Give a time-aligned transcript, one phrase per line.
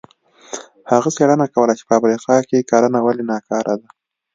[0.91, 3.89] هغه څېړنه کوله چې په افریقا کې کرنه ولې ناکاره ده.